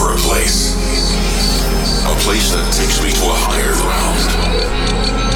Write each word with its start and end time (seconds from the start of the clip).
for 0.00 0.14
a 0.14 0.22
place. 0.24 0.72
A 2.08 2.16
place 2.24 2.48
that 2.56 2.64
takes 2.72 3.04
me 3.04 3.12
to 3.12 3.24
a 3.28 3.36
higher 3.36 3.76
ground. 3.84 4.24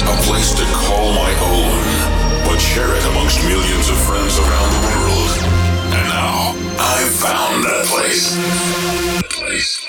A 0.09 0.15
place 0.25 0.57
to 0.57 0.65
call 0.89 1.13
my 1.13 1.29
own, 1.53 1.77
but 2.49 2.57
share 2.57 2.89
it 2.97 3.05
amongst 3.13 3.45
millions 3.45 3.93
of 3.93 3.97
friends 4.09 4.41
around 4.41 4.69
the 4.73 4.81
world. 4.89 5.31
And 5.93 6.05
now, 6.09 6.57
I've 6.81 7.13
found 7.13 7.61
that 7.69 7.85
place. 7.93 8.33
Place. 9.37 9.85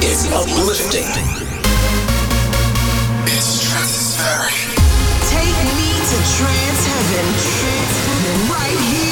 It's 0.00 0.24
uplifting. 0.32 1.04
It's 3.28 3.48
stratospheric. 3.60 4.56
Take 5.28 5.60
me 5.76 5.92
to 5.92 6.18
trance 6.40 6.82
heaven. 6.88 7.26
Trance 7.52 7.96
heaven. 8.08 8.36
Right 8.48 8.80
here, 8.96 9.03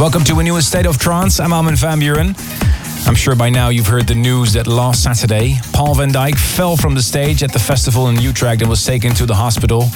Welcome 0.00 0.24
to 0.24 0.38
a 0.38 0.42
new 0.42 0.58
State 0.62 0.86
of 0.86 0.96
Trance. 0.96 1.40
I'm 1.40 1.52
Armin 1.52 1.76
van 1.76 2.00
Buuren. 2.00 2.34
I'm 3.06 3.14
sure 3.14 3.36
by 3.36 3.50
now 3.50 3.68
you've 3.68 3.88
heard 3.88 4.06
the 4.06 4.14
news 4.14 4.54
that 4.54 4.66
last 4.66 5.02
Saturday, 5.02 5.58
Paul 5.74 5.94
van 5.94 6.10
Dyk 6.10 6.38
fell 6.38 6.74
from 6.78 6.94
the 6.94 7.02
stage 7.02 7.42
at 7.42 7.52
the 7.52 7.58
festival 7.58 8.08
in 8.08 8.18
Utrecht 8.18 8.62
and 8.62 8.70
was 8.70 8.82
taken 8.82 9.12
to 9.16 9.26
the 9.26 9.34
hospital. 9.34 9.90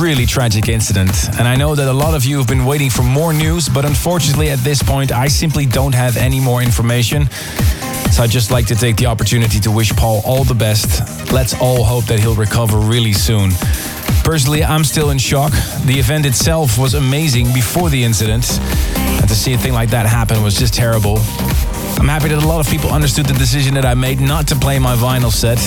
Really 0.00 0.24
tragic 0.24 0.70
incident. 0.70 1.10
And 1.38 1.46
I 1.46 1.54
know 1.54 1.74
that 1.74 1.86
a 1.86 1.92
lot 1.92 2.14
of 2.14 2.24
you 2.24 2.38
have 2.38 2.48
been 2.48 2.64
waiting 2.64 2.88
for 2.88 3.02
more 3.02 3.34
news, 3.34 3.68
but 3.68 3.84
unfortunately 3.84 4.48
at 4.48 4.60
this 4.60 4.82
point, 4.82 5.12
I 5.12 5.28
simply 5.28 5.66
don't 5.66 5.94
have 5.94 6.16
any 6.16 6.40
more 6.40 6.62
information. 6.62 7.28
So 8.12 8.22
I'd 8.22 8.30
just 8.30 8.50
like 8.50 8.66
to 8.68 8.74
take 8.74 8.96
the 8.96 9.06
opportunity 9.06 9.60
to 9.60 9.70
wish 9.70 9.92
Paul 9.92 10.22
all 10.24 10.44
the 10.44 10.54
best. 10.54 11.30
Let's 11.30 11.52
all 11.60 11.84
hope 11.84 12.06
that 12.06 12.20
he'll 12.20 12.34
recover 12.34 12.78
really 12.78 13.12
soon. 13.12 13.50
Personally, 14.24 14.64
I'm 14.64 14.84
still 14.84 15.10
in 15.10 15.18
shock. 15.18 15.52
The 15.84 15.98
event 15.98 16.24
itself 16.24 16.78
was 16.78 16.94
amazing 16.94 17.52
before 17.52 17.90
the 17.90 18.02
incident, 18.04 18.44
and 19.18 19.28
to 19.28 19.34
see 19.34 19.52
a 19.54 19.58
thing 19.58 19.72
like 19.72 19.90
that 19.90 20.06
happen 20.06 20.42
was 20.42 20.54
just 20.54 20.74
terrible. 20.74 21.18
I'm 21.98 22.08
happy 22.08 22.28
that 22.28 22.42
a 22.42 22.46
lot 22.46 22.64
of 22.64 22.70
people 22.70 22.90
understood 22.90 23.26
the 23.26 23.34
decision 23.34 23.74
that 23.74 23.84
I 23.84 23.94
made 23.94 24.20
not 24.20 24.46
to 24.48 24.56
play 24.56 24.78
my 24.78 24.96
vinyl 24.96 25.30
set. 25.30 25.58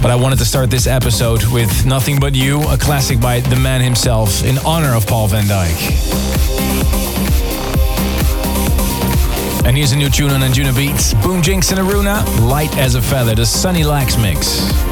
But 0.00 0.10
I 0.12 0.14
wanted 0.14 0.38
to 0.38 0.44
start 0.44 0.70
this 0.70 0.86
episode 0.86 1.44
with 1.46 1.84
Nothing 1.84 2.20
But 2.20 2.34
You, 2.34 2.62
a 2.68 2.78
classic 2.78 3.20
by 3.20 3.40
the 3.40 3.56
man 3.56 3.80
himself, 3.80 4.44
in 4.44 4.58
honor 4.58 4.94
of 4.94 5.06
Paul 5.06 5.26
van 5.28 5.44
Dyk. 5.44 5.78
And 9.66 9.76
here's 9.76 9.92
a 9.92 9.96
new 9.96 10.08
tune 10.08 10.30
on 10.30 10.40
Anjunabeats. 10.40 11.20
Boom 11.22 11.42
Jinx 11.42 11.72
and 11.72 11.80
Aruna, 11.80 12.24
Light 12.48 12.74
as 12.78 12.94
a 12.94 13.02
Feather, 13.02 13.34
the 13.34 13.44
Sunny 13.44 13.84
Lax 13.84 14.16
mix. 14.16 14.87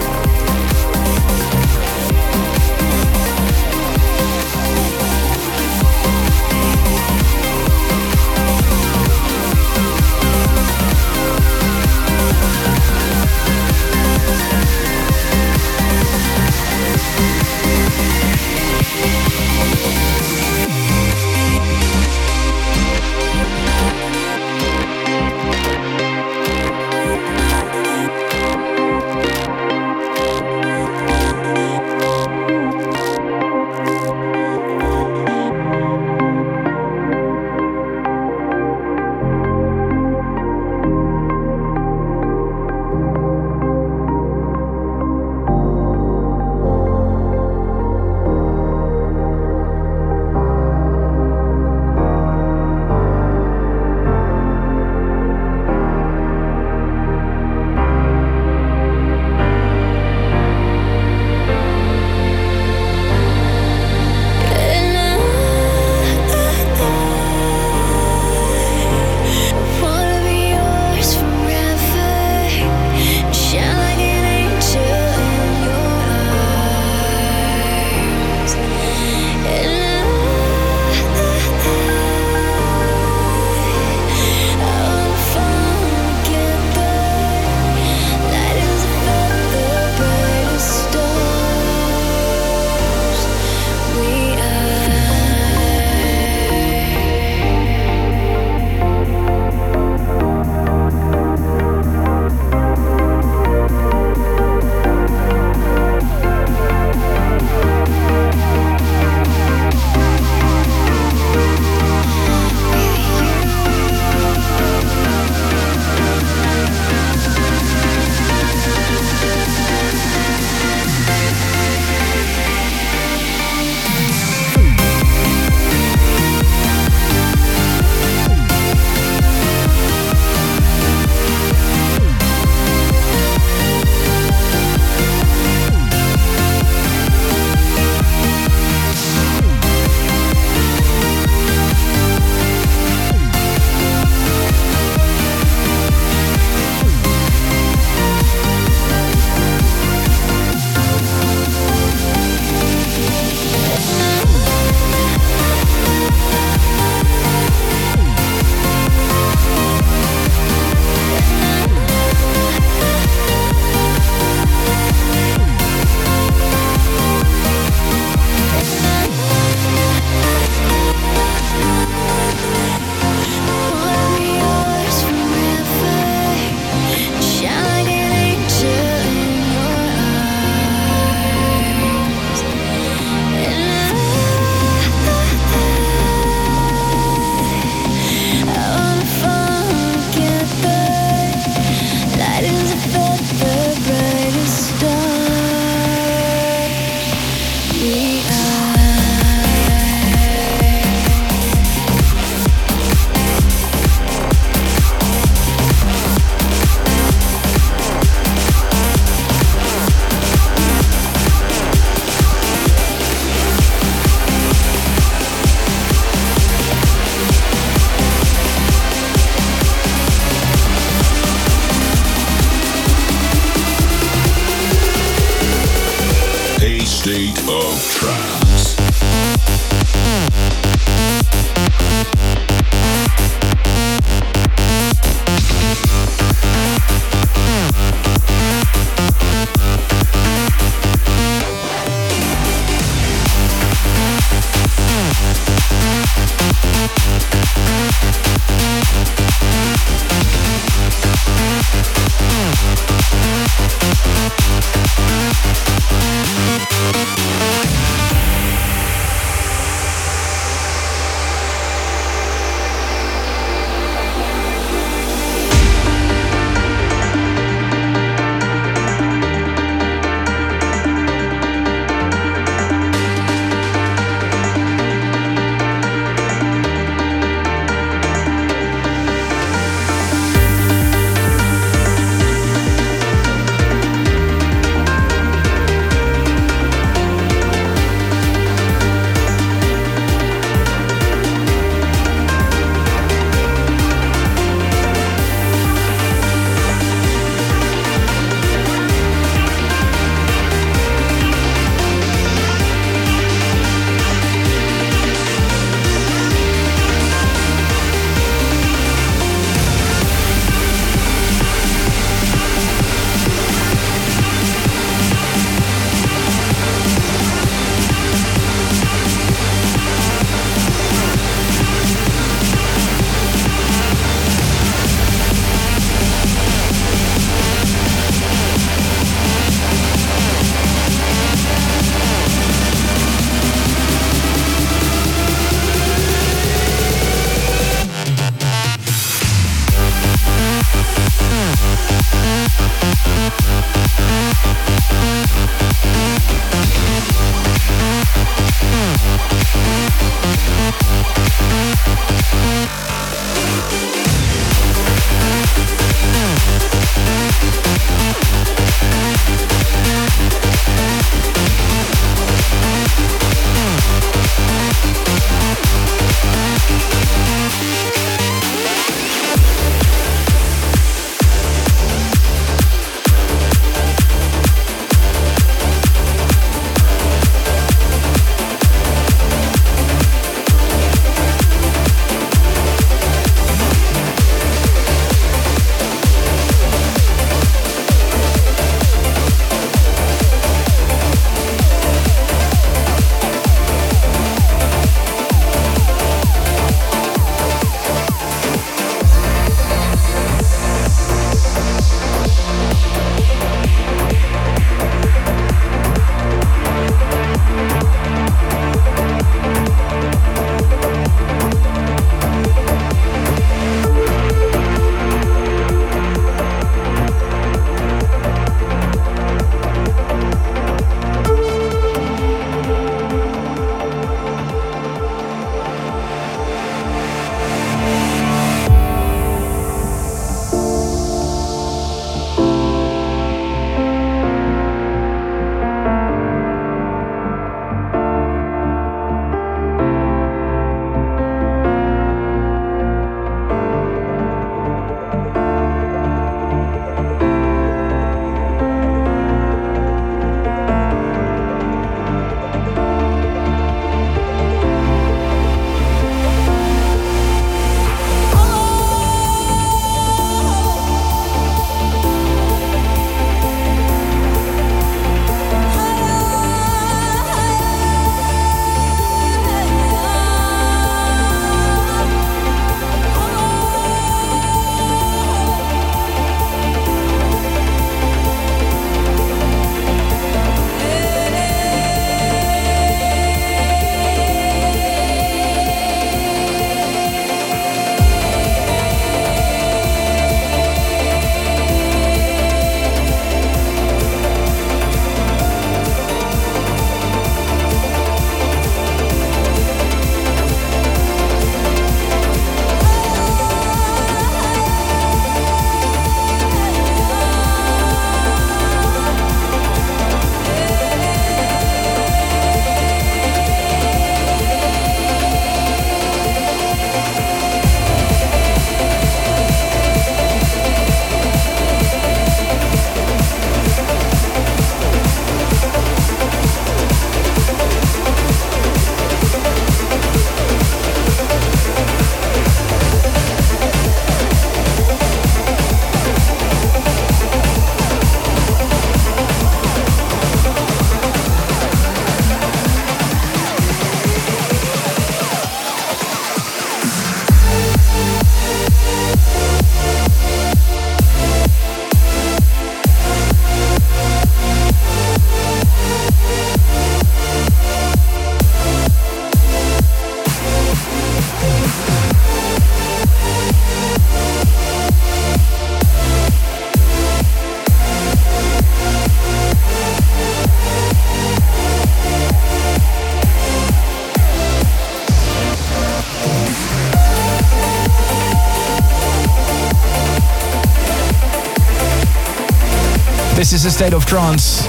This 583.46 583.64
is 583.64 583.66
a 583.66 583.70
state 583.70 583.94
of 583.94 584.04
trance. 584.04 584.66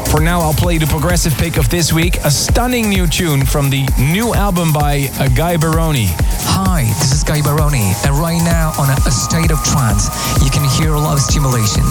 For 0.09 0.21
now, 0.21 0.39
I'll 0.39 0.53
play 0.53 0.77
the 0.77 0.87
progressive 0.87 1.33
pick 1.35 1.57
of 1.57 1.69
this 1.69 1.91
week, 1.91 2.17
a 2.23 2.31
stunning 2.31 2.89
new 2.89 3.07
tune 3.07 3.45
from 3.45 3.69
the 3.69 3.85
new 3.99 4.33
album 4.33 4.71
by 4.71 5.11
uh, 5.19 5.27
Guy 5.29 5.57
Baroni. 5.57 6.07
Hi, 6.55 6.87
this 7.03 7.11
is 7.11 7.23
Guy 7.23 7.41
Baroni, 7.43 7.91
and 8.07 8.15
right 8.15 8.39
now 8.41 8.71
on 8.79 8.89
a, 8.89 8.97
State 9.11 9.51
of 9.51 9.59
Trance, 9.67 10.07
you 10.41 10.49
can 10.49 10.63
hear 10.79 10.95
a 10.95 10.99
lot 10.99 11.19
of 11.19 11.21
Stimulation, 11.21 11.83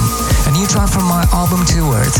a 0.49 0.51
new 0.57 0.67
track 0.67 0.89
from 0.89 1.05
my 1.05 1.29
album 1.31 1.63
Two 1.69 1.87
Words. 1.87 2.19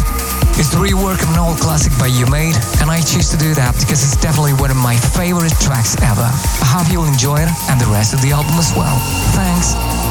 It's 0.61 0.69
the 0.69 0.79
rework 0.79 1.19
of 1.25 1.33
an 1.33 1.41
old 1.41 1.59
classic 1.59 1.97
by 1.99 2.13
You 2.13 2.29
Made, 2.29 2.55
and 2.79 2.93
I 2.93 3.01
choose 3.01 3.33
to 3.33 3.37
do 3.37 3.57
that 3.57 3.75
because 3.81 4.05
it's 4.05 4.21
definitely 4.21 4.55
one 4.55 4.71
of 4.71 4.77
my 4.77 4.97
favorite 5.17 5.57
tracks 5.65 5.97
ever. 6.05 6.29
I 6.63 6.67
hope 6.77 6.93
you'll 6.93 7.09
enjoy 7.09 7.41
it 7.41 7.51
and 7.73 7.81
the 7.81 7.89
rest 7.89 8.15
of 8.15 8.21
the 8.21 8.31
album 8.37 8.55
as 8.61 8.71
well. 8.77 9.01
Thanks. 9.33 10.06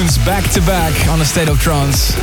Tunes 0.00 0.18
back 0.24 0.50
to 0.50 0.60
back 0.62 1.08
on 1.08 1.20
a 1.20 1.24
state 1.24 1.48
of 1.48 1.60
trance. 1.60 2.14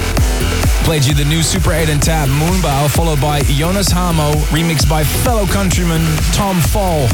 Played 0.83 1.05
you 1.05 1.13
the 1.13 1.25
new 1.25 1.43
Super 1.43 1.73
8 1.73 1.89
and 1.89 2.01
Tab 2.01 2.27
Moonbow, 2.29 2.89
followed 2.89 3.21
by 3.21 3.41
Jonas 3.41 3.91
Hamo, 3.91 4.31
remixed 4.49 4.89
by 4.89 5.03
fellow 5.03 5.45
countryman 5.45 6.01
Tom 6.33 6.59
Fall, 6.59 7.07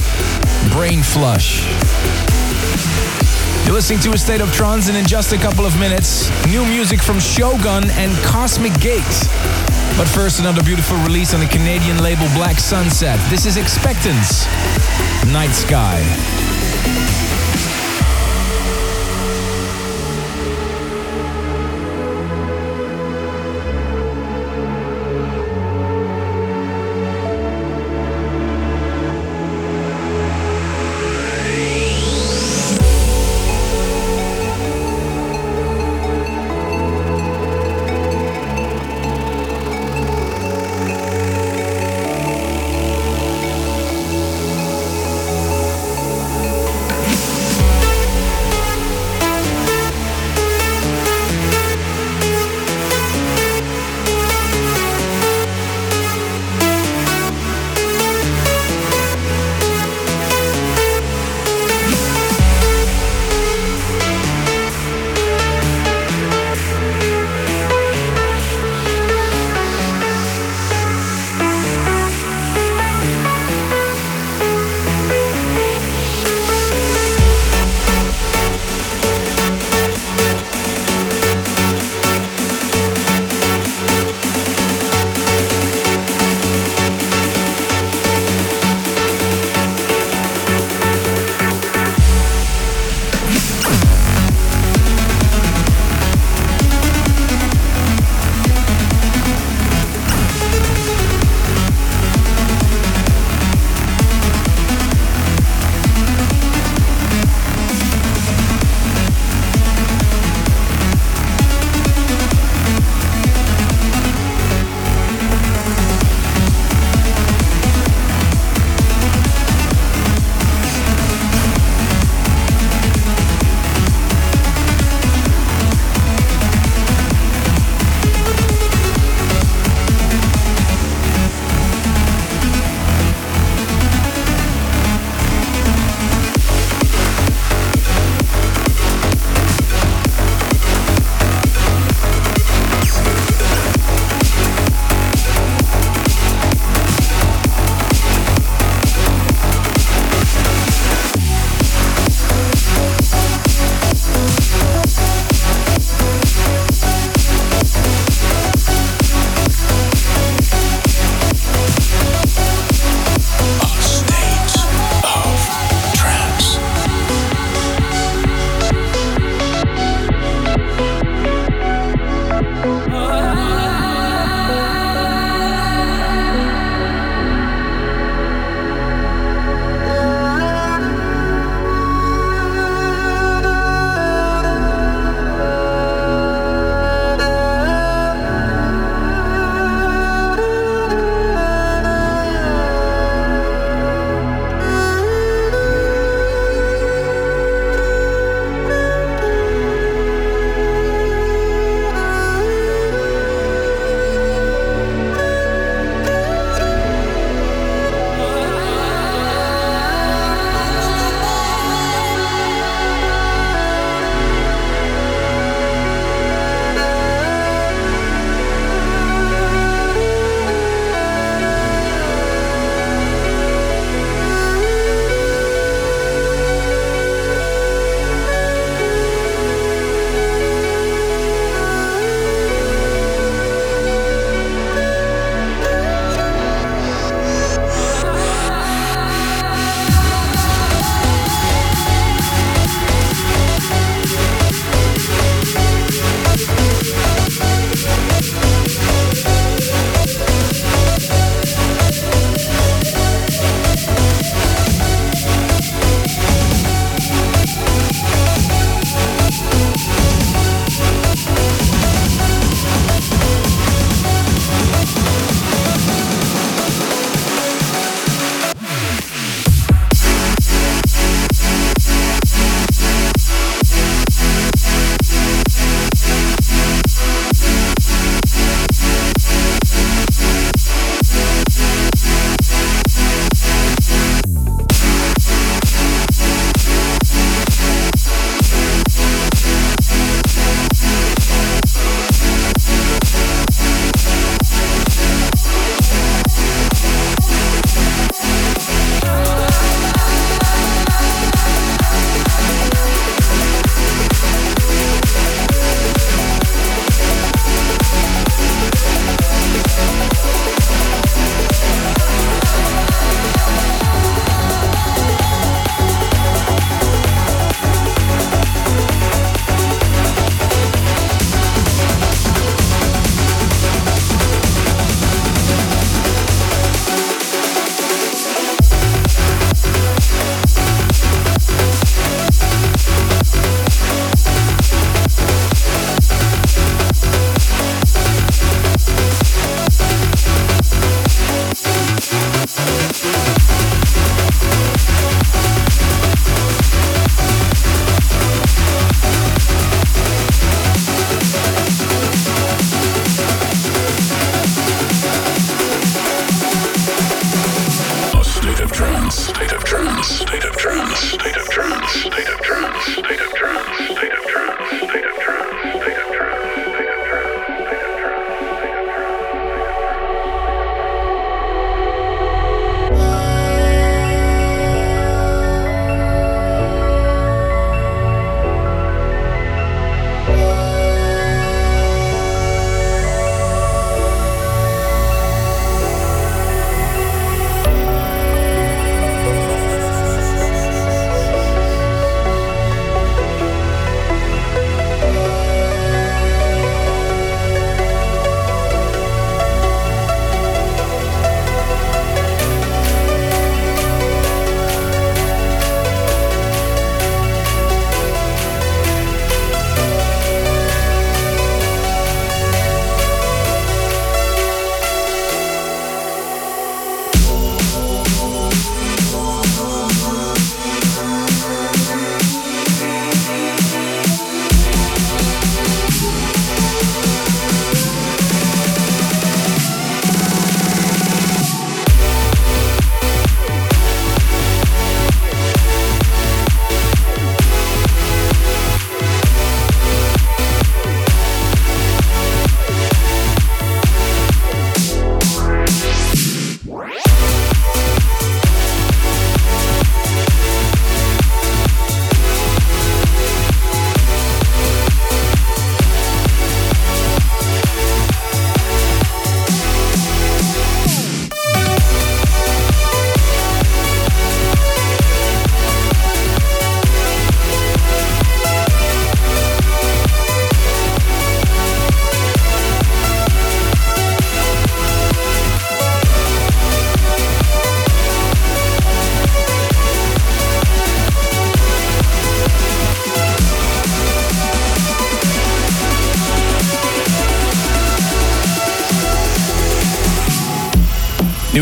Brain 0.71 1.02
Flush. 1.02 1.67
You're 3.65 3.73
listening 3.73 3.99
to 4.02 4.12
a 4.12 4.17
state 4.17 4.39
of 4.39 4.54
trance, 4.54 4.88
and 4.88 4.97
in 4.97 5.06
just 5.06 5.34
a 5.34 5.38
couple 5.38 5.65
of 5.65 5.78
minutes, 5.80 6.30
new 6.47 6.63
music 6.65 7.02
from 7.02 7.19
Shogun 7.19 7.89
and 7.91 8.15
Cosmic 8.23 8.73
Gate. 8.80 9.04
But 9.97 10.08
first, 10.08 10.39
another 10.39 10.63
beautiful 10.63 10.97
release 10.97 11.34
on 11.34 11.41
the 11.41 11.47
Canadian 11.47 12.02
label 12.02 12.28
Black 12.36 12.60
Sunset. 12.60 13.19
This 13.30 13.45
is 13.45 13.58
Expectance, 13.58 14.45
Night 15.26 15.52
Sky. 15.52 15.99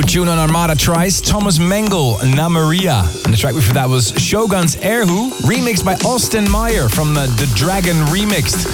Tune 0.04 0.30
on 0.30 0.38
Armada 0.40 0.76
Trice, 0.76 1.20
Thomas 1.20 1.58
Mengel, 1.58 2.18
Na 2.36 2.48
Maria. 2.48 3.04
And 3.26 3.34
the 3.34 3.38
track 3.38 3.56
before 3.56 3.74
that 3.74 3.90
was 3.90 4.14
Shogun's 4.18 4.76
Erhu, 4.78 5.32
remixed 5.42 5.84
by 5.84 5.96
Austin 6.08 6.50
Meyer 6.50 6.88
from 6.88 7.14
the, 7.14 7.28
the 7.38 7.52
Dragon 7.56 7.98
Remixed. 8.08 8.66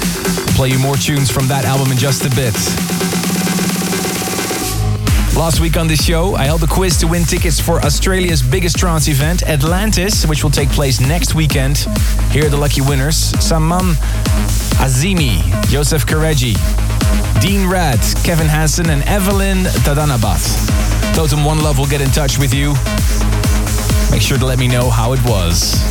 I'll 0.47 0.53
play 0.55 0.69
you 0.69 0.79
more 0.79 0.95
tunes 0.95 1.31
from 1.31 1.47
that 1.47 1.65
album 1.65 1.91
in 1.91 1.97
just 1.97 2.25
a 2.25 2.29
bit. 2.29 2.53
Last 5.37 5.59
week 5.59 5.77
on 5.77 5.87
this 5.87 6.03
show, 6.03 6.35
I 6.35 6.45
held 6.45 6.63
a 6.63 6.67
quiz 6.67 6.97
to 6.97 7.07
win 7.07 7.23
tickets 7.23 7.59
for 7.59 7.79
Australia's 7.81 8.41
biggest 8.41 8.77
trance 8.77 9.07
event, 9.07 9.43
Atlantis, 9.43 10.25
which 10.25 10.43
will 10.43 10.51
take 10.51 10.69
place 10.69 10.99
next 10.99 11.35
weekend. 11.35 11.77
Here 12.31 12.45
are 12.45 12.49
the 12.49 12.57
lucky 12.57 12.81
winners 12.81 13.17
Saman 13.43 13.95
Azimi, 14.77 15.41
Joseph 15.69 16.05
Kareji, 16.05 16.55
Dean 17.41 17.67
Rad, 17.69 17.99
Kevin 18.23 18.47
Hansen, 18.47 18.89
and 18.89 19.03
Evelyn 19.03 19.63
Tadanabat. 19.85 20.66
Totem 21.17 21.43
One 21.43 21.63
Love 21.63 21.79
will 21.79 21.87
get 21.87 21.99
in 21.99 22.11
touch 22.11 22.37
with 22.37 22.53
you. 22.53 22.75
Make 24.11 24.21
sure 24.21 24.37
to 24.37 24.45
let 24.45 24.59
me 24.59 24.67
know 24.67 24.87
how 24.87 25.13
it 25.13 25.19
was. 25.25 25.81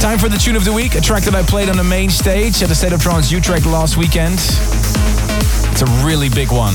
Time 0.00 0.18
for 0.18 0.28
the 0.28 0.36
tune 0.36 0.56
of 0.56 0.64
the 0.64 0.72
week, 0.72 0.96
a 0.96 1.00
track 1.00 1.22
that 1.22 1.34
I 1.36 1.44
played 1.44 1.68
on 1.68 1.76
the 1.76 1.84
main 1.84 2.10
stage 2.10 2.60
at 2.60 2.68
the 2.68 2.74
State 2.74 2.92
of 2.92 3.00
Trance 3.00 3.30
Utrecht 3.30 3.66
last 3.66 3.96
weekend. 3.96 4.34
It's 4.34 5.82
a 5.82 5.86
really 6.04 6.28
big 6.28 6.50
one. 6.50 6.74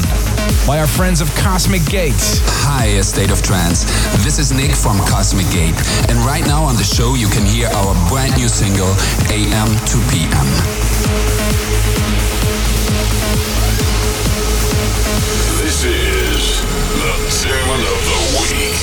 By 0.66 0.80
our 0.80 0.88
friends 0.88 1.20
of 1.20 1.30
Cosmic 1.36 1.86
Gate. 1.88 2.40
Hi, 2.64 3.02
State 3.02 3.32
of 3.32 3.42
Trance. 3.42 3.84
This 4.24 4.40
is 4.40 4.54
Nick 4.54 4.72
from 4.72 4.98
Cosmic 5.00 5.52
Gate. 5.52 5.76
And 6.08 6.18
right 6.20 6.48
now 6.48 6.64
on 6.64 6.78
the 6.78 6.86
show, 6.86 7.16
you 7.16 7.28
can 7.28 7.46
hear 7.46 7.68
our 7.68 7.94
brand 8.08 8.38
new 8.38 8.48
single, 8.48 8.96
AM 9.28 9.68
to 9.92 10.00
PM. 10.08 10.48
This 15.08 15.86
is 15.86 16.62
the 17.00 17.14
tune 17.40 17.82
of 17.94 18.00
the 18.10 18.20
week. 18.42 18.78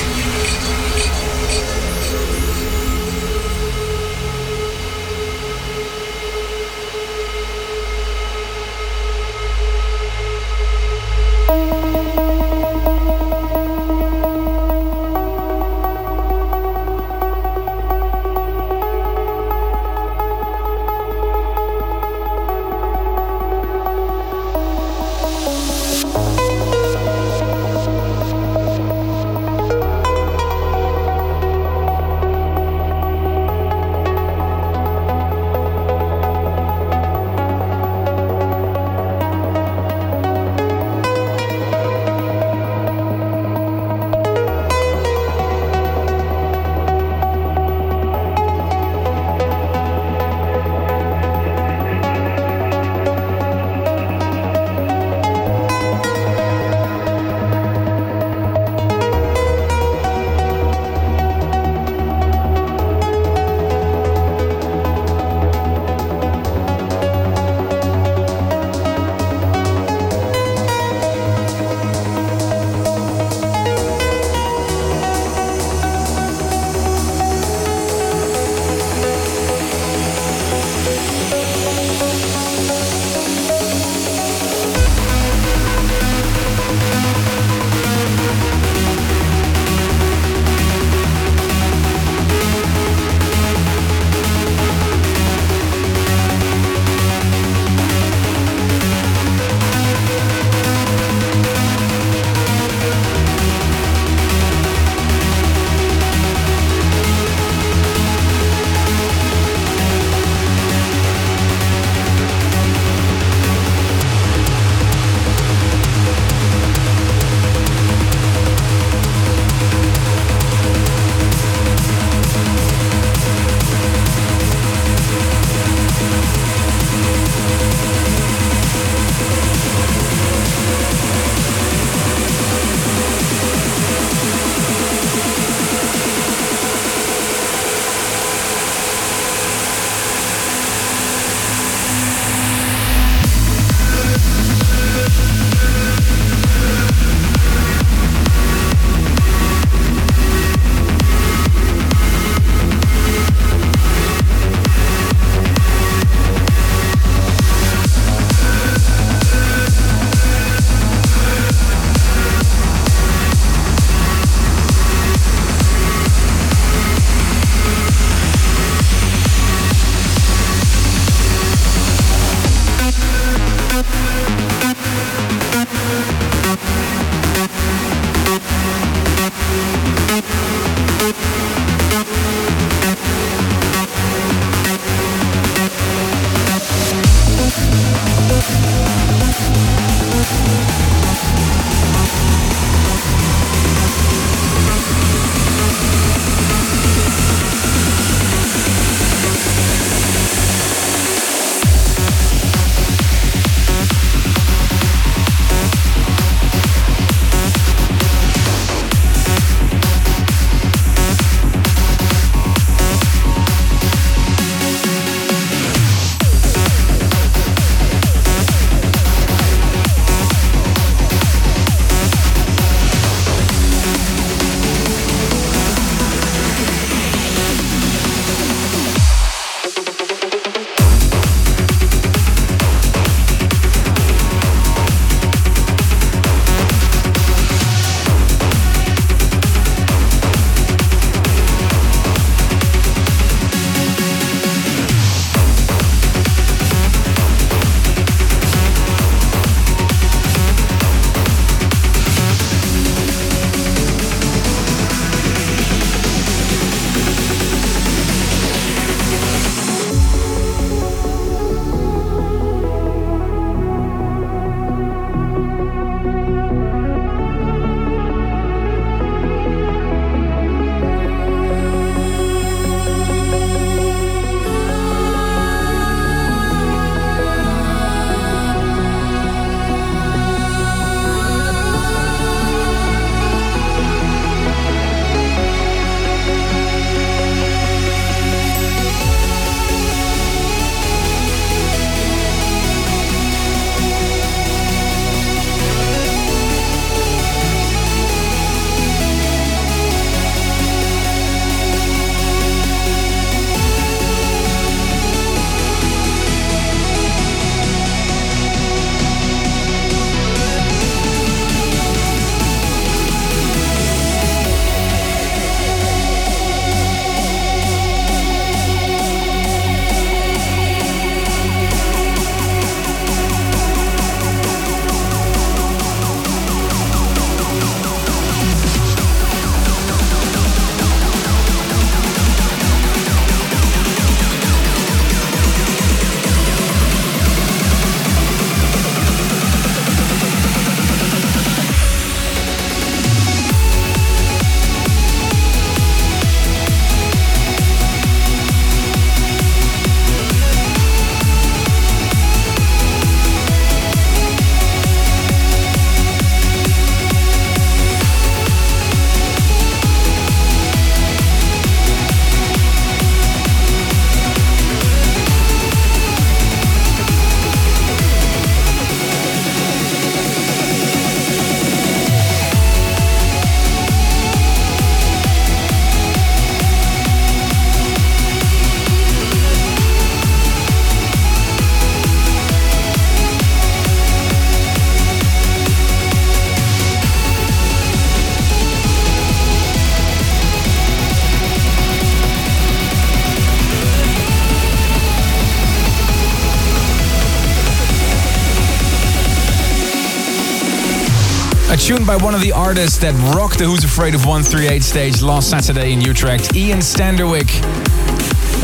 Tune 401.85 402.03
by 402.03 402.17
one 402.17 402.33
of 402.33 402.41
the 402.41 402.51
artists 402.51 402.97
that 402.97 403.13
rocked 403.35 403.59
the 403.59 403.65
Who's 403.65 403.83
Afraid 403.83 404.15
of 404.15 404.25
138 404.25 404.81
stage 404.81 405.21
last 405.21 405.51
Saturday 405.51 405.93
in 405.93 406.01
Utrecht, 406.01 406.55
Ian 406.55 406.79
Standerwick. 406.79 407.47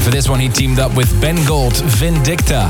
For 0.03 0.09
this 0.09 0.28
one, 0.28 0.39
he 0.39 0.49
teamed 0.49 0.80
up 0.80 0.95
with 0.95 1.22
Ben 1.22 1.36
Gold, 1.45 1.74
Vindicta. 1.74 2.67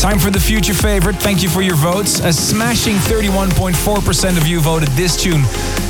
Time 0.00 0.18
for 0.18 0.32
the 0.32 0.40
future 0.40 0.74
favorite. 0.74 1.14
Thank 1.14 1.40
you 1.40 1.48
for 1.48 1.62
your 1.62 1.76
votes. 1.76 2.18
A 2.18 2.32
smashing 2.32 2.96
31.4% 2.96 4.36
of 4.36 4.48
you 4.48 4.58
voted 4.58 4.88
this 4.88 5.16
tune 5.16 5.42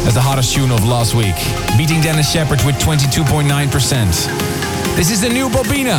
as 0.04 0.12
the 0.12 0.20
hottest 0.20 0.54
tune 0.54 0.70
of 0.70 0.84
last 0.84 1.14
week, 1.14 1.36
beating 1.78 2.02
Dennis 2.02 2.34
Sheperd 2.34 2.66
with 2.66 2.76
22.9%. 2.76 4.96
This 4.96 5.10
is 5.10 5.22
the 5.22 5.28
new 5.30 5.48
Bobina 5.48 5.98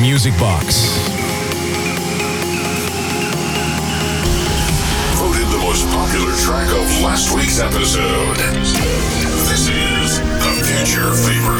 Music 0.00 0.36
Box. 0.40 1.09
Track 6.50 6.70
of 6.70 7.02
last 7.02 7.32
week's 7.32 7.60
episode. 7.60 8.36
This 9.46 9.68
is 9.68 10.18
the 10.18 10.52
future 10.66 11.14
favorite. 11.14 11.59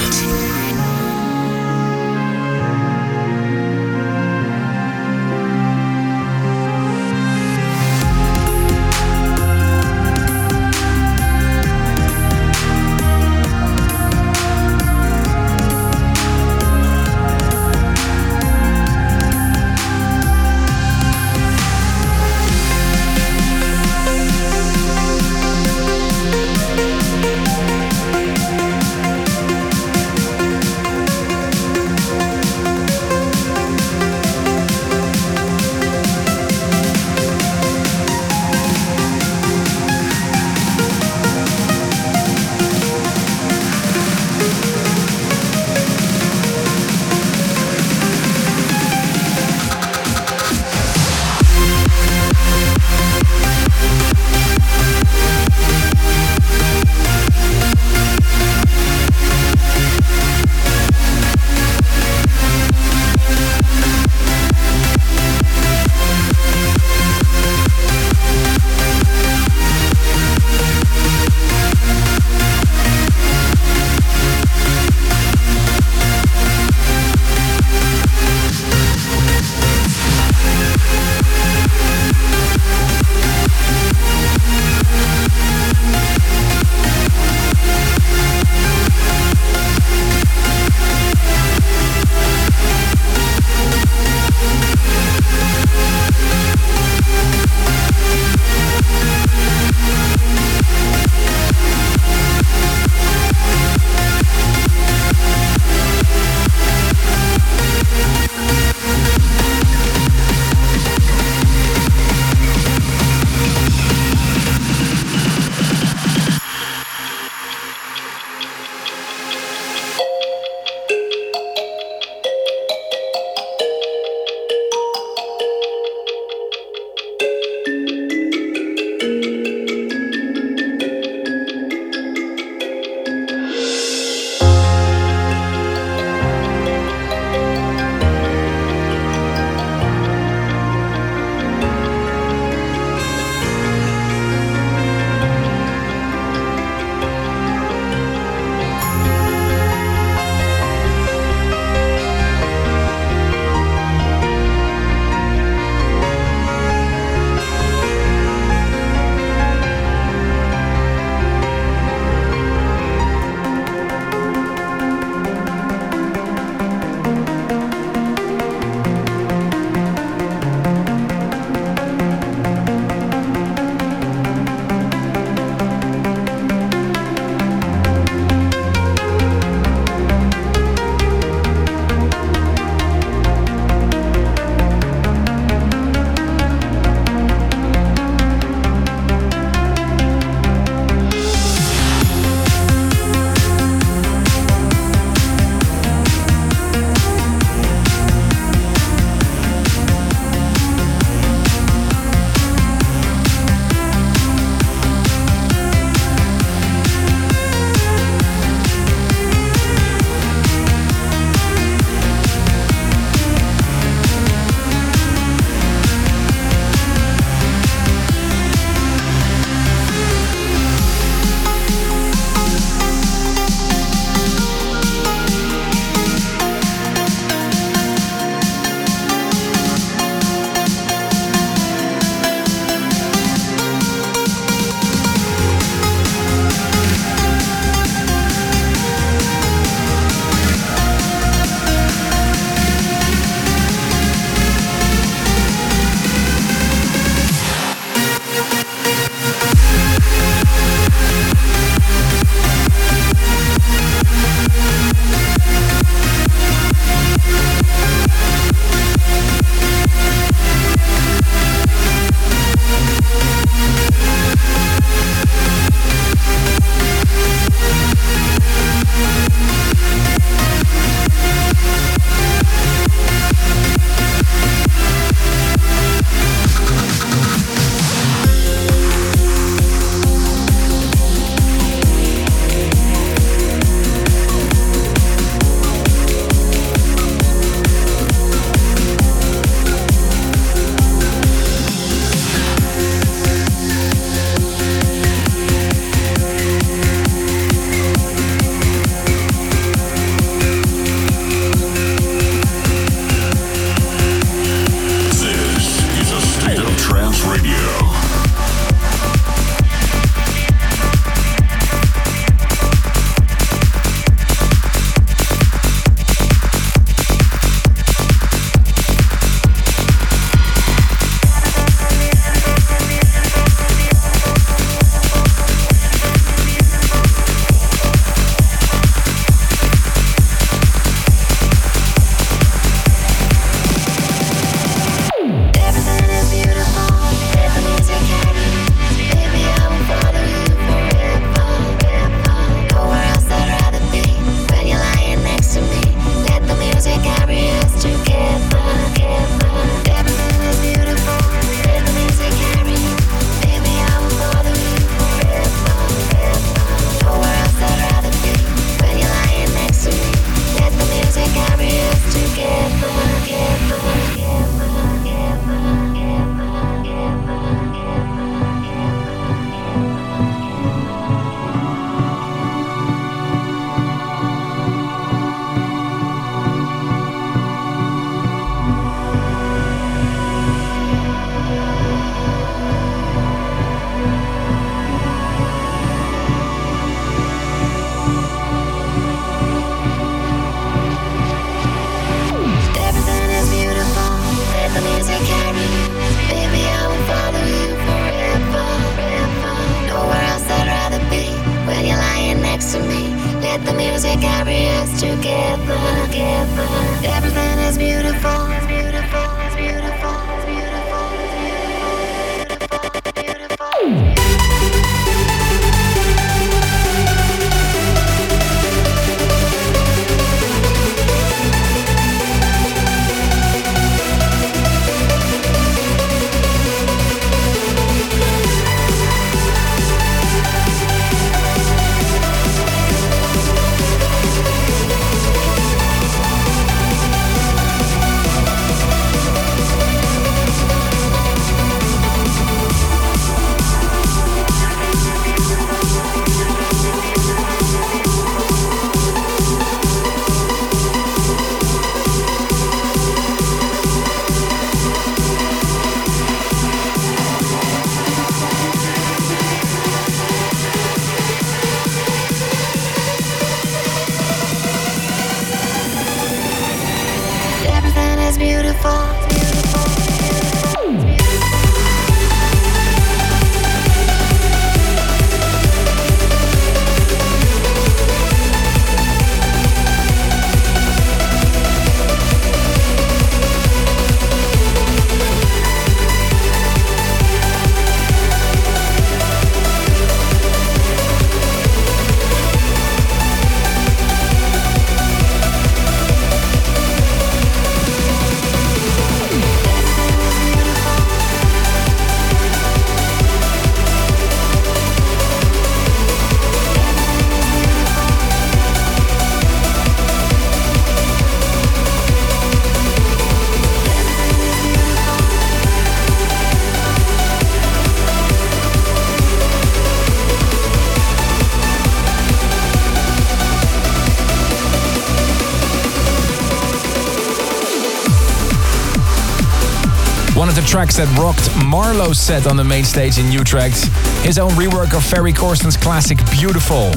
Tracks 530.71 530.99
that 530.99 531.11
rocked 531.19 531.51
MaRLo's 531.67 532.21
set 532.21 532.47
on 532.47 532.57
the 532.57 532.63
main 532.63 532.85
stage 532.85 533.19
in 533.19 533.33
Utrecht. 533.33 533.87
His 534.23 534.39
own 534.39 534.53
rework 534.53 534.95
of 534.97 535.03
Ferry 535.05 535.33
Corsten's 535.33 535.77
classic 535.77 536.19
Beautiful. 536.31 536.93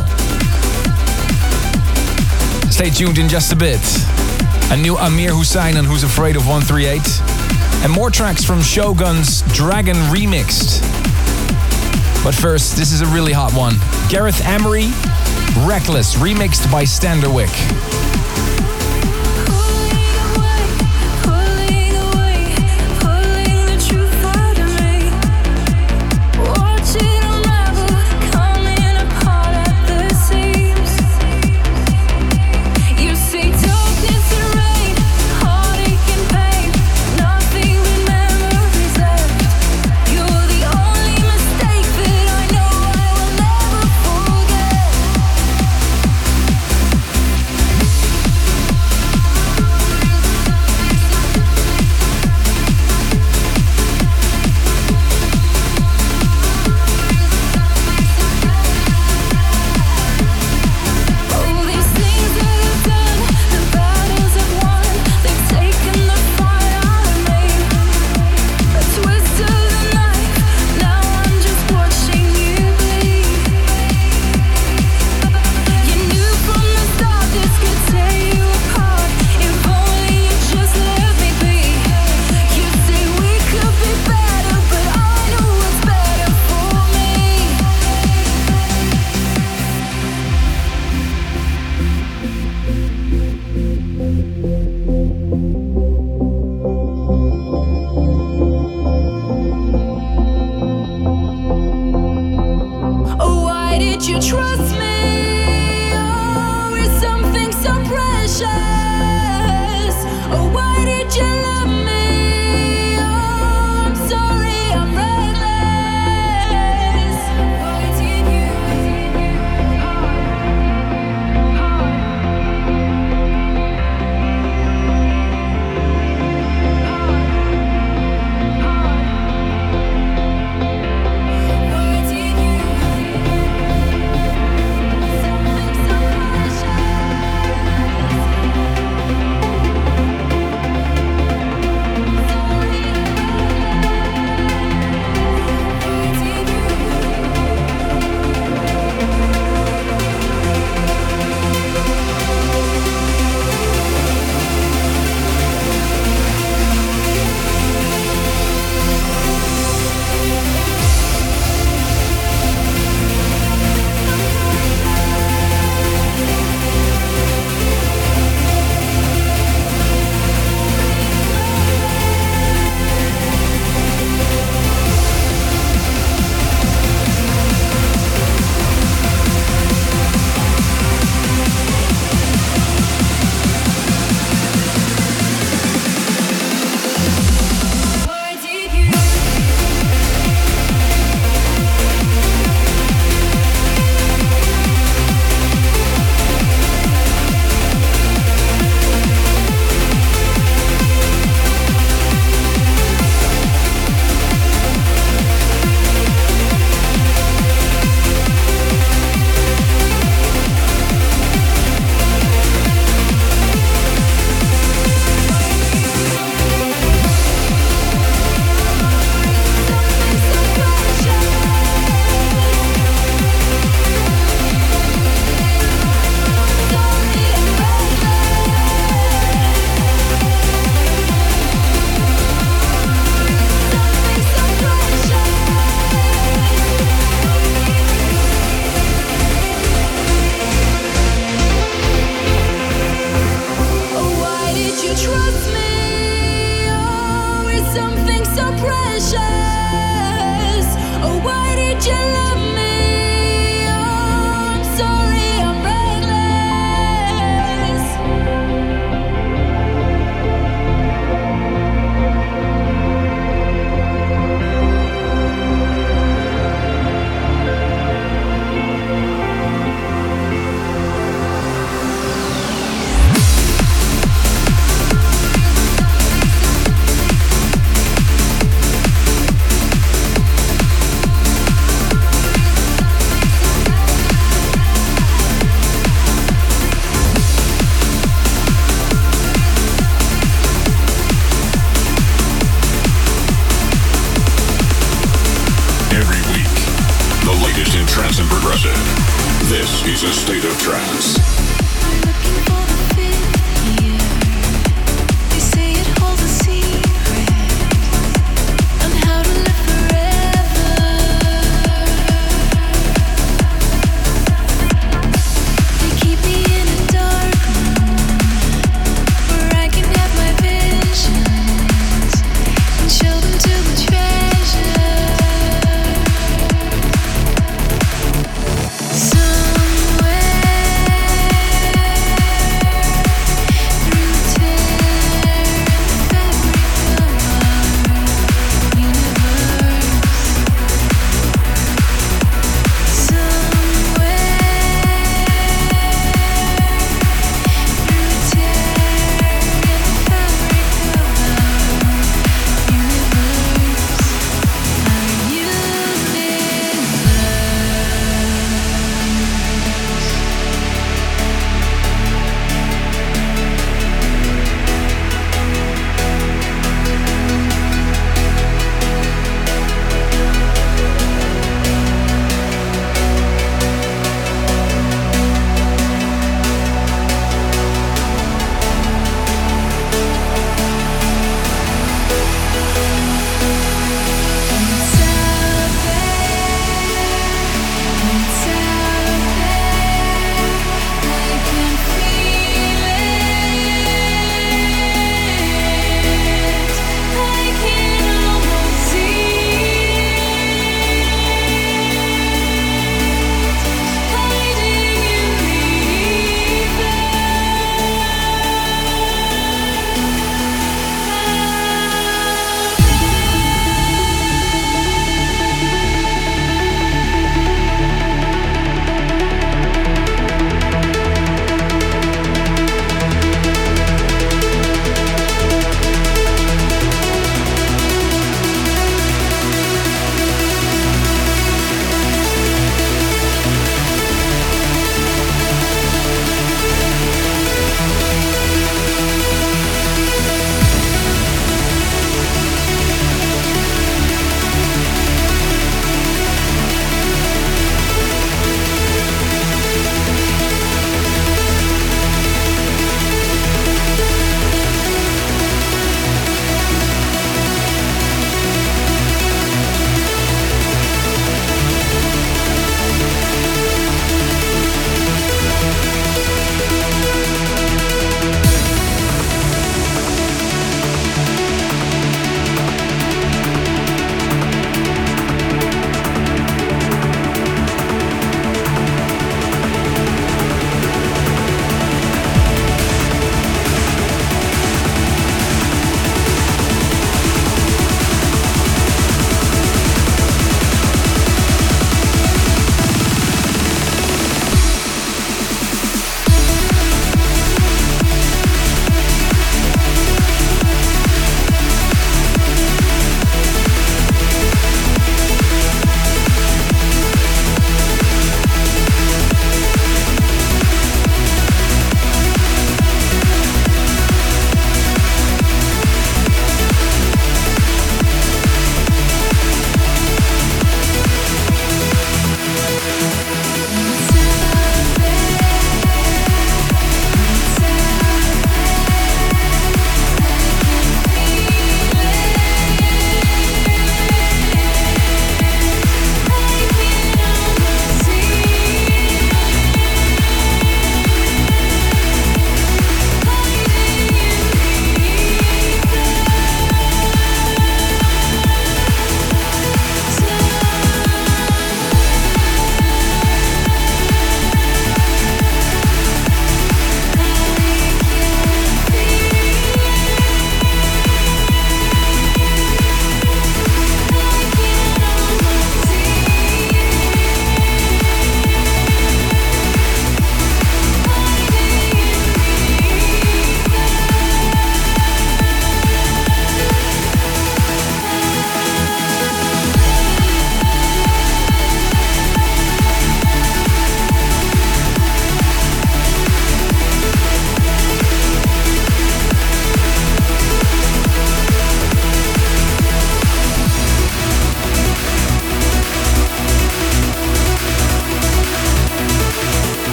Stay 2.69 2.91
tuned 2.91 3.17
in 3.17 3.27
just 3.27 3.51
a 3.51 3.55
bit. 3.55 3.81
A 4.69 4.77
new 4.77 4.95
Amir 4.97 5.33
Hussain 5.33 5.77
and 5.77 5.87
Who's 5.87 6.03
Afraid 6.03 6.35
of 6.35 6.47
138. 6.47 7.01
And 7.83 7.91
more 7.91 8.11
tracks 8.11 8.43
from 8.45 8.61
Shogun's 8.61 9.41
Dragon 9.53 9.95
Remixed. 10.13 10.79
But 12.23 12.35
first, 12.35 12.77
this 12.77 12.91
is 12.91 13.01
a 13.01 13.07
really 13.07 13.33
hot 13.33 13.53
one. 13.53 13.73
Gareth 14.07 14.39
Emery, 14.45 14.93
Reckless, 15.65 16.13
remixed 16.17 16.71
by 16.71 16.83
Standerwick. 16.83 17.92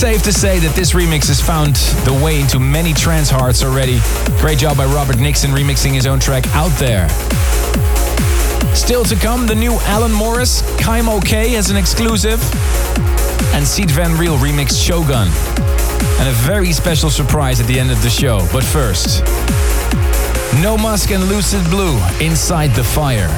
Safe 0.00 0.22
to 0.22 0.32
say 0.32 0.58
that 0.60 0.74
this 0.74 0.92
remix 0.92 1.28
has 1.28 1.42
found 1.42 1.76
the 2.06 2.24
way 2.24 2.40
into 2.40 2.58
many 2.58 2.94
trance 2.94 3.28
hearts 3.28 3.62
already. 3.62 4.00
Great 4.40 4.56
job 4.56 4.78
by 4.78 4.86
Robert 4.86 5.18
Nickson 5.18 5.50
remixing 5.50 5.92
his 5.92 6.06
own 6.06 6.18
track 6.18 6.46
Out 6.54 6.72
There. 6.78 7.06
Still 8.74 9.04
to 9.04 9.14
come, 9.14 9.46
the 9.46 9.54
new 9.54 9.74
Alan 9.80 10.10
Morris, 10.10 10.62
Kaimo 10.80 11.22
K 11.22 11.54
as 11.54 11.68
an 11.68 11.76
exclusive, 11.76 12.40
and 13.52 13.62
Sied 13.62 13.90
Van 13.90 14.16
Riel 14.16 14.38
remixed 14.38 14.82
Shogun. 14.82 15.28
And 16.18 16.28
a 16.30 16.32
very 16.48 16.72
special 16.72 17.10
surprise 17.10 17.60
at 17.60 17.66
the 17.66 17.78
end 17.78 17.90
of 17.90 18.02
the 18.02 18.08
show. 18.08 18.38
But 18.54 18.64
first, 18.64 19.22
No 20.62 20.78
Musk 20.78 21.10
and 21.10 21.24
Lucid 21.28 21.62
Blue, 21.68 22.00
Inside 22.24 22.68
the 22.68 22.84
Fire. 22.84 23.28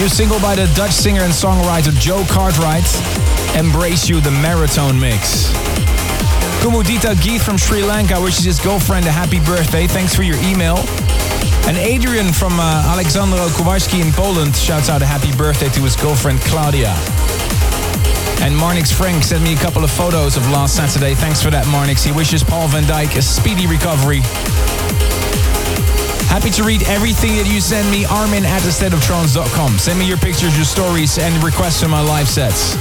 New 0.00 0.08
single 0.08 0.40
by 0.40 0.56
the 0.56 0.64
Dutch 0.74 0.92
singer 0.92 1.20
and 1.20 1.30
songwriter 1.30 1.92
Joe 2.00 2.24
Cartwright, 2.26 2.88
Embrace 3.54 4.08
You, 4.08 4.22
the 4.22 4.30
Marathon 4.30 4.98
Mix. 4.98 5.52
Kumudita 6.64 7.12
Geeth 7.20 7.42
from 7.42 7.58
Sri 7.58 7.82
Lanka 7.82 8.18
wishes 8.18 8.46
his 8.46 8.58
girlfriend 8.58 9.04
a 9.04 9.12
happy 9.12 9.40
birthday. 9.40 9.86
Thanks 9.86 10.14
for 10.14 10.22
your 10.22 10.38
email. 10.38 10.78
And 11.68 11.76
Adrian 11.76 12.32
from 12.32 12.58
uh, 12.58 12.88
Alexandro 12.88 13.46
Kowalski 13.50 14.00
in 14.00 14.10
Poland 14.12 14.56
shouts 14.56 14.88
out 14.88 15.02
a 15.02 15.06
happy 15.06 15.36
birthday 15.36 15.68
to 15.68 15.82
his 15.82 15.96
girlfriend 15.96 16.40
Claudia. 16.48 16.96
And 18.40 18.56
Marnix 18.56 18.90
Frank 18.90 19.22
sent 19.22 19.44
me 19.44 19.52
a 19.52 19.58
couple 19.58 19.84
of 19.84 19.90
photos 19.90 20.38
of 20.38 20.48
last 20.48 20.76
Saturday. 20.76 21.14
Thanks 21.14 21.42
for 21.42 21.50
that, 21.50 21.66
Marnix. 21.66 22.02
He 22.02 22.10
wishes 22.10 22.42
Paul 22.42 22.68
van 22.68 22.84
Dyk 22.84 23.18
a 23.18 23.22
speedy 23.22 23.66
recovery. 23.66 24.22
Happy 26.30 26.48
to 26.50 26.62
read 26.62 26.84
everything 26.84 27.34
that 27.36 27.50
you 27.50 27.60
send 27.60 27.90
me, 27.90 28.06
armin 28.06 28.44
at 28.46 28.62
thestateoftrance.com. 28.62 29.78
Send 29.78 29.98
me 29.98 30.06
your 30.06 30.16
pictures, 30.16 30.54
your 30.54 30.64
stories, 30.64 31.18
and 31.18 31.34
requests 31.42 31.82
for 31.82 31.88
my 31.88 32.00
live 32.00 32.28
sets. 32.28 32.76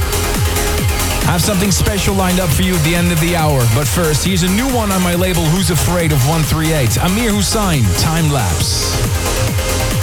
I 1.25 1.33
have 1.33 1.41
something 1.41 1.71
special 1.71 2.13
lined 2.13 2.39
up 2.39 2.49
for 2.49 2.61
you 2.61 2.75
at 2.75 2.83
the 2.83 2.93
end 2.93 3.11
of 3.11 3.19
the 3.19 3.35
hour. 3.35 3.61
But 3.73 3.87
first, 3.87 4.23
here's 4.23 4.43
a 4.43 4.49
new 4.49 4.67
one 4.73 4.91
on 4.91 5.01
my 5.01 5.15
label, 5.15 5.43
Who's 5.45 5.71
Afraid 5.71 6.11
of 6.11 6.19
138. 6.29 6.97
Amir 7.01 7.33
Hussain, 7.33 7.83
Time 7.97 8.31
Lapse. 8.31 9.98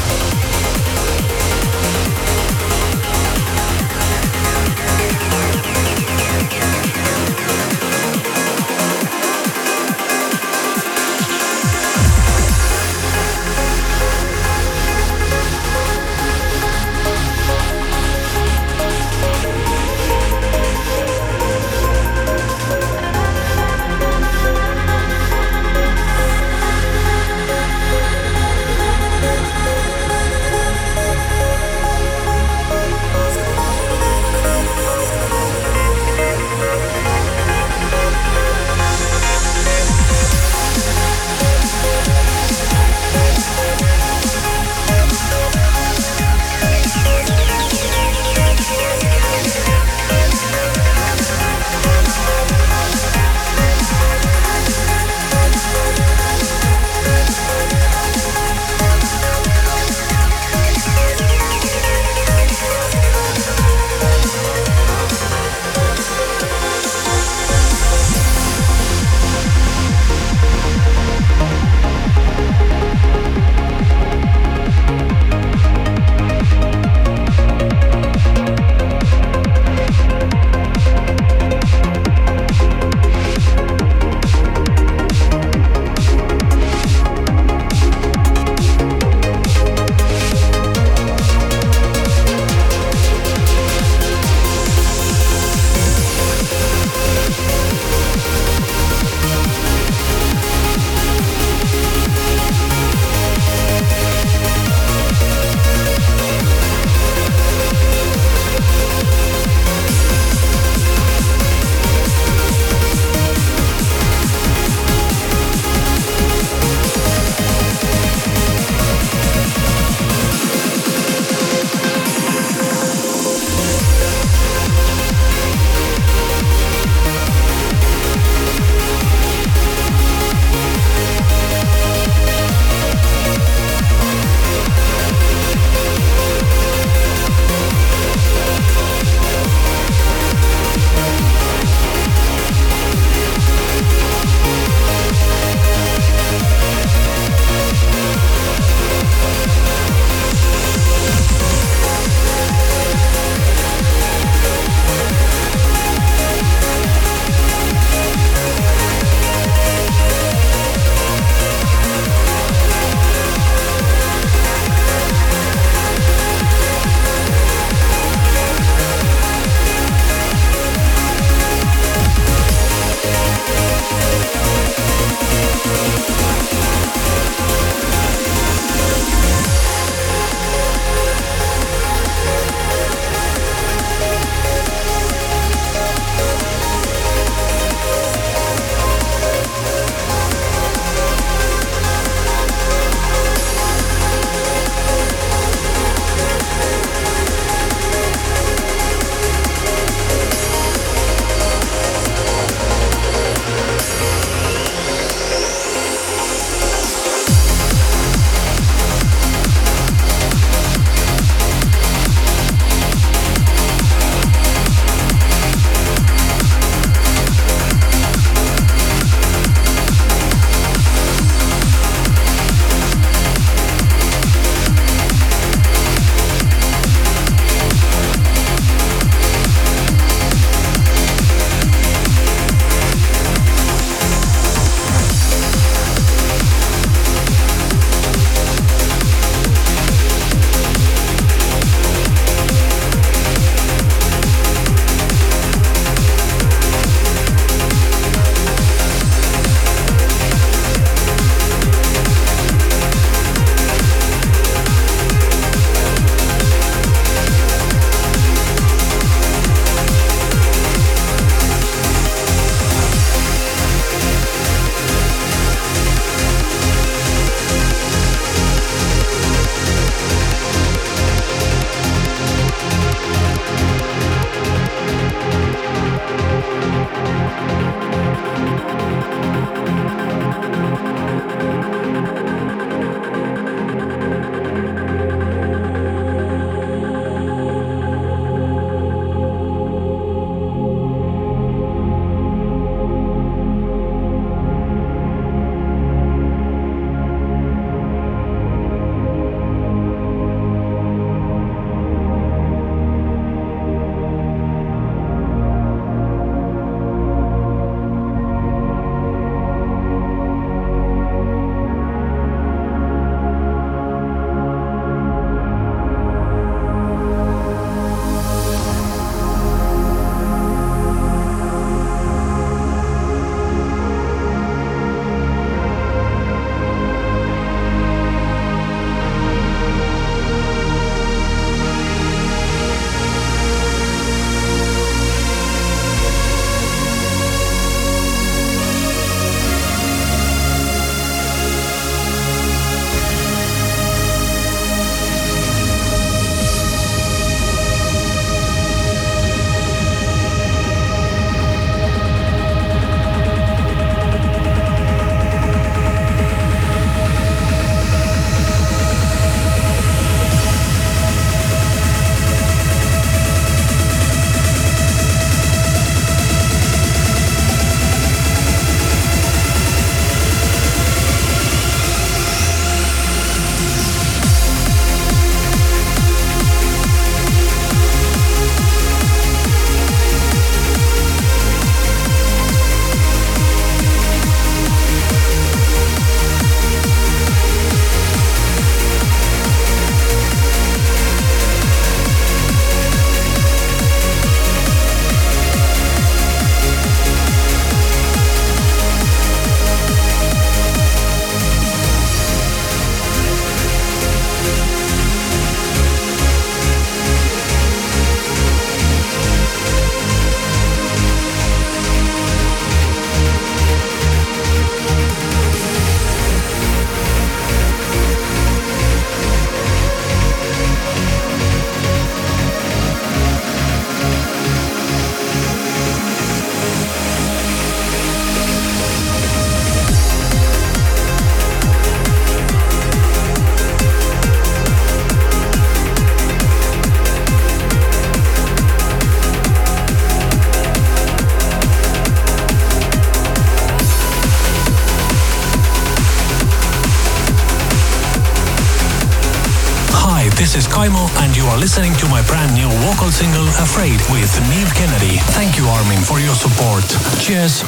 listening 451.67 451.97
to 451.97 452.07
my 452.07 452.23
brand 452.23 452.55
new 452.55 452.71
vocal 452.87 453.11
single 453.11 453.49
Afraid 453.59 453.99
with 454.09 454.31
Neve 454.49 454.73
Kennedy. 454.73 455.19
Thank 455.35 455.59
you, 455.59 455.67
Armin, 455.67 455.99
for 455.99 456.21
your 456.21 456.33
support. 456.33 456.85
Cheers. 457.19 457.65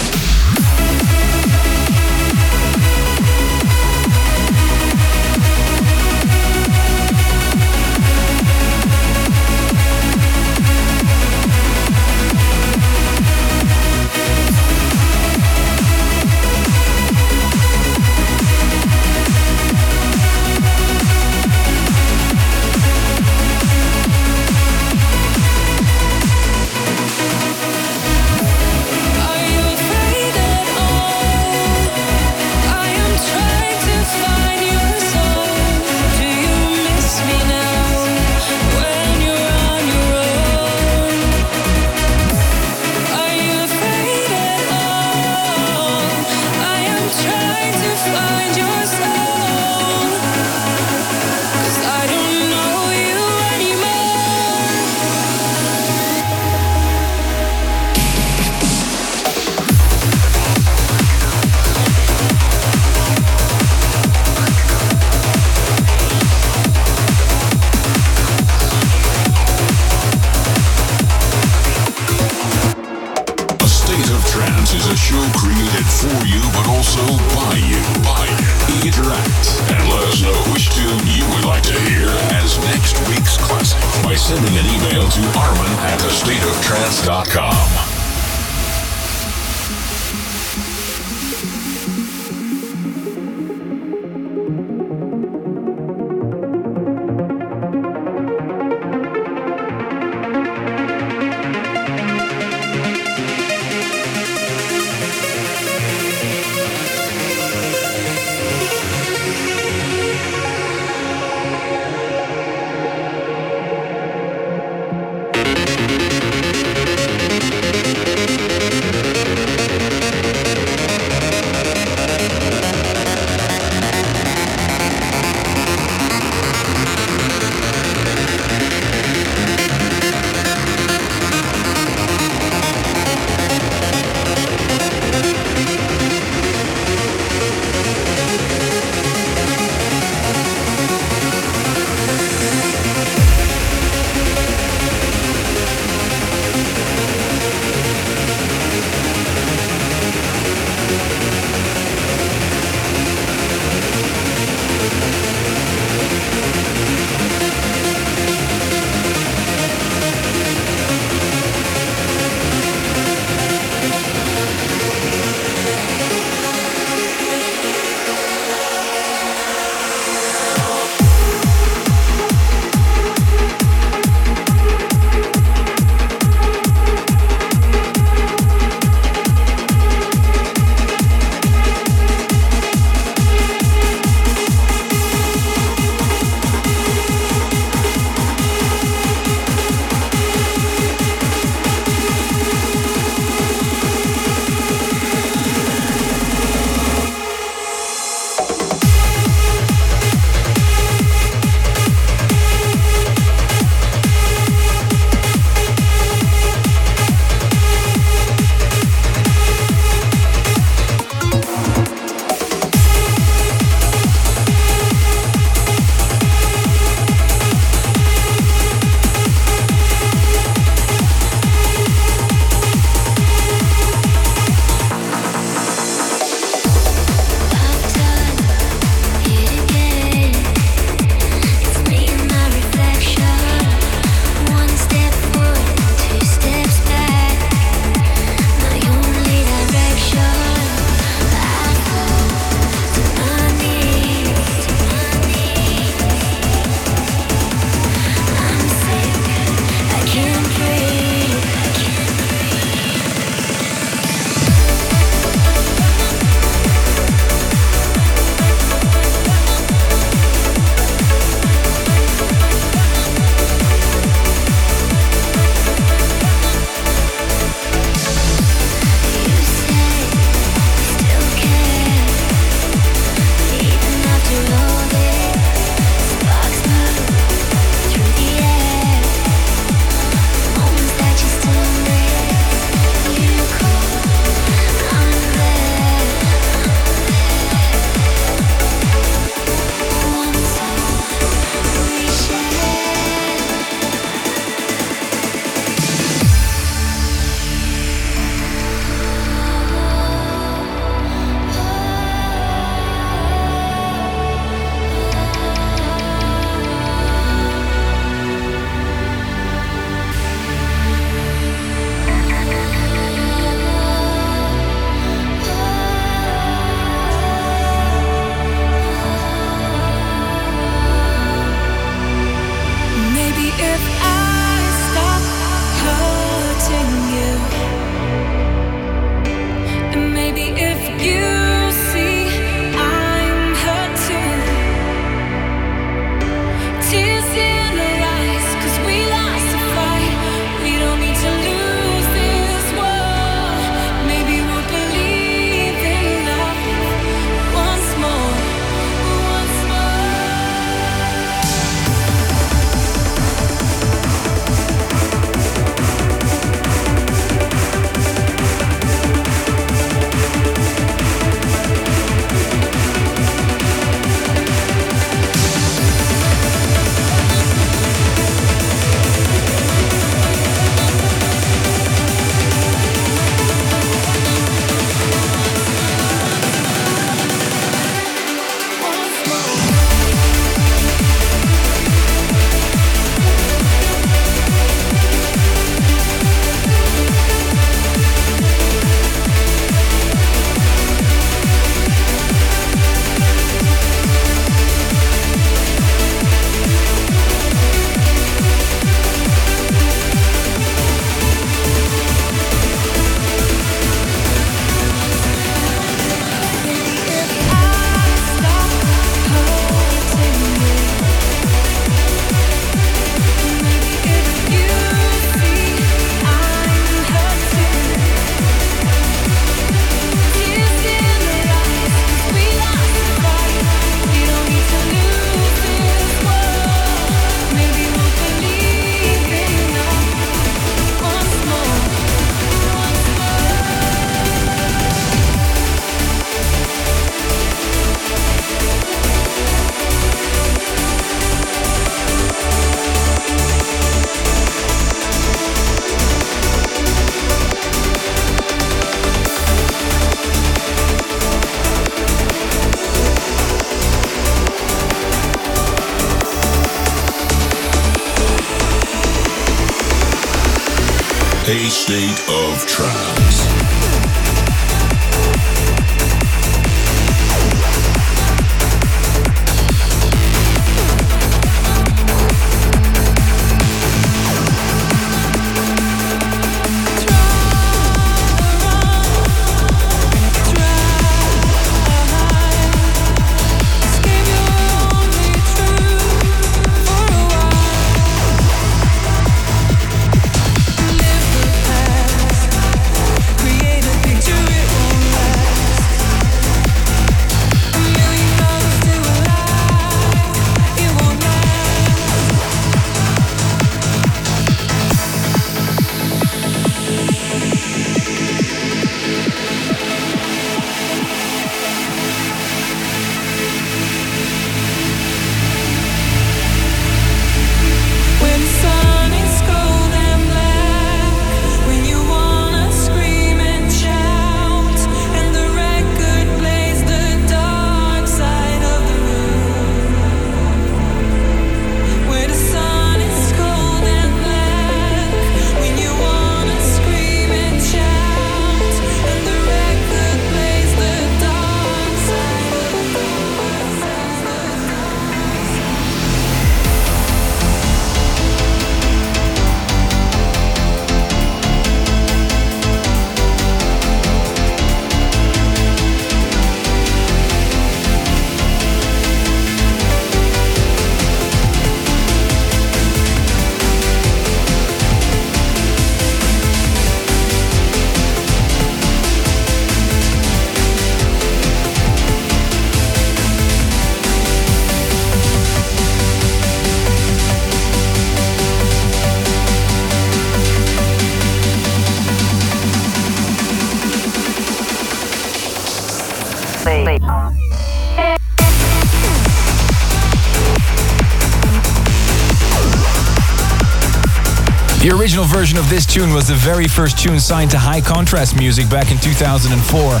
Original 595.12 595.28
version 595.28 595.58
of 595.58 595.68
this 595.68 595.84
tune 595.84 596.14
was 596.14 596.28
the 596.28 596.34
very 596.34 596.66
first 596.66 596.98
tune 596.98 597.20
signed 597.20 597.50
to 597.50 597.58
High 597.58 597.82
Contrast 597.82 598.34
Music 598.34 598.66
back 598.70 598.90
in 598.90 598.96
2004. 598.96 600.00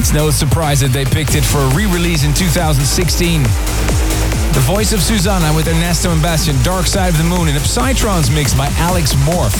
It's 0.00 0.12
no 0.12 0.30
surprise 0.32 0.80
that 0.80 0.90
they 0.90 1.04
picked 1.04 1.36
it 1.36 1.44
for 1.44 1.58
a 1.58 1.68
re-release 1.76 2.24
in 2.24 2.34
2016. 2.34 3.44
The 3.44 4.64
voice 4.66 4.92
of 4.92 5.00
Susana 5.00 5.54
with 5.54 5.68
Ernesto 5.68 6.10
and 6.10 6.20
Bastian, 6.20 6.60
Dark 6.64 6.88
Side 6.88 7.10
of 7.14 7.18
the 7.18 7.22
Moon 7.22 7.46
in 7.46 7.54
a 7.54 7.60
Psytrance 7.60 8.34
mix 8.34 8.52
by 8.52 8.66
Alex 8.82 9.14
Morph. 9.14 9.54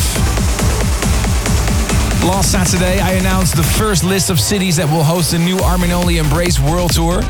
Last 2.27 2.51
Saturday, 2.51 2.99
I 2.99 3.13
announced 3.13 3.55
the 3.55 3.63
first 3.63 4.03
list 4.03 4.31
of 4.31 4.41
cities 4.41 4.75
that 4.79 4.91
will 4.91 5.05
host 5.05 5.31
the 5.31 5.39
new 5.39 5.59
Armin 5.59 5.93
Only 5.93 6.19
Embrace 6.19 6.59
World 6.59 6.91
Tour. 6.93 7.23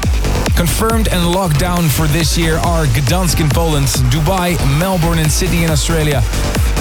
Confirmed 0.57 1.09
and 1.09 1.33
locked 1.33 1.59
down 1.59 1.89
for 1.89 2.07
this 2.07 2.37
year 2.37 2.57
are 2.59 2.85
Gdansk 2.87 3.41
in 3.41 3.49
Poland, 3.49 3.87
Dubai, 4.13 4.57
Melbourne 4.79 5.19
and 5.19 5.31
Sydney 5.31 5.65
in 5.65 5.71
Australia, 5.71 6.23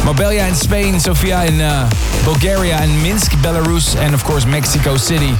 Marbella 0.03 0.47
in 0.47 0.55
Spain, 0.55 0.99
Sofia 0.99 1.45
in 1.45 1.61
uh, 1.61 1.89
Bulgaria 2.25 2.75
and 2.75 2.91
Minsk, 3.01 3.31
Belarus 3.43 3.95
and 3.95 4.13
of 4.13 4.23
course 4.23 4.45
Mexico 4.45 4.97
City. 4.97 5.33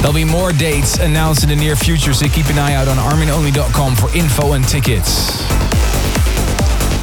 There'll 0.00 0.14
be 0.14 0.24
more 0.24 0.52
dates 0.52 0.98
announced 0.98 1.42
in 1.42 1.48
the 1.48 1.56
near 1.56 1.74
future, 1.74 2.12
so 2.12 2.28
keep 2.28 2.46
an 2.46 2.58
eye 2.58 2.74
out 2.74 2.86
on 2.86 2.96
arminonly.com 2.96 3.96
for 3.96 4.14
info 4.16 4.52
and 4.52 4.66
tickets. 4.68 5.40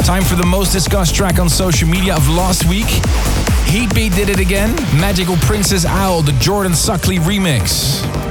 Time 0.05 0.23
for 0.23 0.35
the 0.35 0.45
most 0.45 0.71
discussed 0.71 1.15
track 1.15 1.39
on 1.39 1.49
social 1.49 1.87
media 1.87 2.15
of 2.15 2.27
last 2.29 2.65
week. 2.65 2.87
Heatbeat 3.65 4.13
did 4.13 4.29
it 4.29 4.39
again. 4.39 4.75
Magical 4.99 5.35
Princess 5.37 5.85
Owl, 5.85 6.21
the 6.21 6.33
Jordan 6.33 6.73
Suckley 6.73 7.19
remix. 7.19 8.22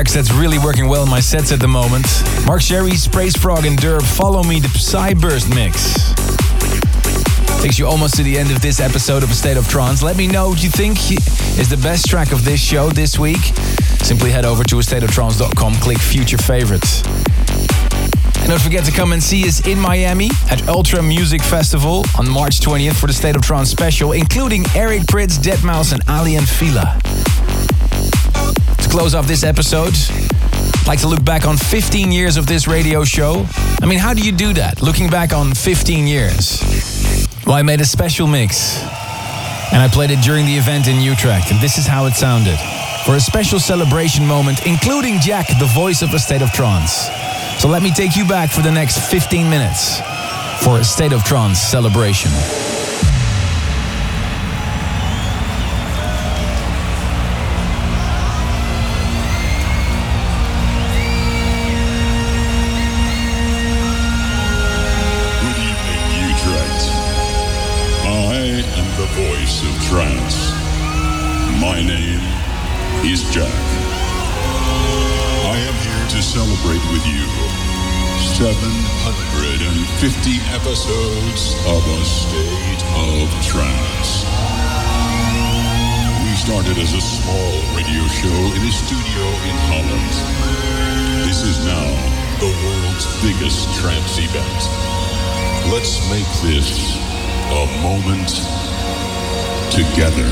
Tracks 0.00 0.14
that's 0.14 0.32
really 0.32 0.58
working 0.58 0.88
well 0.88 1.02
in 1.02 1.10
my 1.10 1.20
sets 1.20 1.52
at 1.52 1.60
the 1.60 1.68
moment. 1.68 2.06
Mark 2.46 2.62
Sherry, 2.62 2.92
Spacefrog 2.92 3.66
and 3.66 3.78
Derb, 3.78 4.02
Follow 4.02 4.42
Me, 4.42 4.58
the 4.58 4.68
Psy 4.68 5.12
Burst 5.12 5.54
mix. 5.54 6.14
Takes 7.60 7.78
you 7.78 7.86
almost 7.86 8.14
to 8.14 8.22
the 8.22 8.38
end 8.38 8.50
of 8.50 8.62
this 8.62 8.80
episode 8.80 9.22
of 9.22 9.30
A 9.30 9.34
State 9.34 9.58
of 9.58 9.68
Trance. 9.68 10.02
Let 10.02 10.16
me 10.16 10.26
know 10.26 10.48
what 10.48 10.62
you 10.62 10.70
think 10.70 10.96
is 11.58 11.68
the 11.68 11.76
best 11.76 12.08
track 12.08 12.32
of 12.32 12.46
this 12.46 12.58
show 12.58 12.88
this 12.88 13.18
week. 13.18 13.42
Simply 14.00 14.30
head 14.30 14.46
over 14.46 14.64
to 14.64 14.76
astateoftrance.com, 14.76 15.74
click 15.74 15.98
Future 15.98 16.38
Favorites. 16.38 17.02
And 18.38 18.48
don't 18.48 18.62
forget 18.62 18.86
to 18.86 18.92
come 18.92 19.12
and 19.12 19.22
see 19.22 19.46
us 19.46 19.66
in 19.66 19.78
Miami 19.78 20.30
at 20.50 20.66
Ultra 20.66 21.02
Music 21.02 21.42
Festival 21.42 22.06
on 22.18 22.26
March 22.26 22.60
20th 22.60 22.98
for 22.98 23.06
the 23.06 23.12
State 23.12 23.36
of 23.36 23.42
Trance 23.42 23.68
special, 23.68 24.12
including 24.12 24.64
Eric 24.74 25.02
Prydz, 25.02 25.38
Deadmau5, 25.38 25.92
and 25.92 26.08
Aly 26.08 26.38
& 26.38 26.46
Fila 26.46 26.98
close 28.90 29.14
off 29.14 29.26
this 29.26 29.44
episode, 29.44 29.94
like 30.86 31.00
to 31.00 31.06
look 31.06 31.24
back 31.24 31.46
on 31.46 31.56
15 31.56 32.10
years 32.10 32.36
of 32.36 32.46
this 32.46 32.66
radio 32.66 33.04
show. 33.04 33.46
I 33.80 33.86
mean, 33.86 34.00
how 34.00 34.14
do 34.14 34.20
you 34.20 34.32
do 34.32 34.52
that? 34.54 34.82
Looking 34.82 35.08
back 35.08 35.32
on 35.32 35.54
15 35.54 36.08
years. 36.08 36.60
Well, 37.46 37.54
I 37.54 37.62
made 37.62 37.80
a 37.80 37.84
special 37.84 38.26
mix 38.26 38.82
and 39.72 39.80
I 39.80 39.86
played 39.86 40.10
it 40.10 40.20
during 40.22 40.44
the 40.44 40.56
event 40.56 40.88
in 40.88 41.00
Utrecht, 41.00 41.52
and 41.52 41.60
this 41.60 41.78
is 41.78 41.86
how 41.86 42.06
it 42.06 42.14
sounded. 42.14 42.58
For 43.06 43.14
a 43.14 43.20
special 43.20 43.60
celebration 43.60 44.26
moment, 44.26 44.66
including 44.66 45.20
Jack, 45.20 45.46
the 45.60 45.70
voice 45.72 46.02
of 46.02 46.12
a 46.12 46.18
State 46.18 46.42
of 46.42 46.50
Trance. 46.50 47.08
So 47.60 47.68
let 47.68 47.82
me 47.82 47.92
take 47.92 48.16
you 48.16 48.26
back 48.26 48.50
for 48.50 48.62
the 48.62 48.72
next 48.72 48.98
15 49.10 49.48
minutes 49.48 50.00
for 50.64 50.78
a 50.78 50.84
State 50.84 51.12
of 51.12 51.22
Trance 51.22 51.60
celebration. 51.60 52.30
Of 69.60 69.76
Trance. 69.92 70.56
My 71.60 71.84
name 71.84 72.24
is 73.04 73.28
Jack. 73.28 73.44
I 75.44 75.60
am 75.60 75.76
here 75.84 76.06
to 76.16 76.20
celebrate 76.22 76.80
with 76.88 77.04
you 77.04 77.28
750 78.40 80.40
episodes 80.56 81.52
of 81.68 81.84
A 81.92 82.00
State 82.08 82.80
of 83.04 83.28
Trance. 83.44 84.24
We 86.24 86.32
started 86.40 86.80
as 86.80 86.96
a 86.96 87.04
small 87.04 87.52
radio 87.76 88.00
show 88.16 88.40
in 88.56 88.64
a 88.64 88.72
studio 88.72 89.24
in 89.44 89.56
Holland. 89.68 90.16
This 91.28 91.44
is 91.44 91.60
now 91.66 91.84
the 92.40 92.48
world's 92.64 93.04
biggest 93.20 93.68
trance 93.76 94.16
event. 94.16 94.60
Let's 95.68 96.00
make 96.08 96.24
this 96.48 96.96
a 97.52 97.68
moment 97.82 98.59
together. 99.70 100.26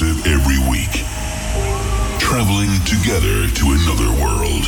And 0.00 0.26
every 0.26 0.58
week. 0.70 1.02
Traveling 2.20 2.70
together 2.84 3.48
to 3.50 3.64
another 3.74 4.10
world. 4.22 4.64